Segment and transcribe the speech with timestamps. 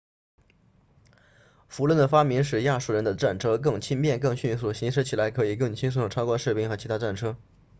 [1.67, 7.37] 辐轮的发明使亚述人的战车更轻便更迅速行驶起来可以更轻松地超过士兵和其他战车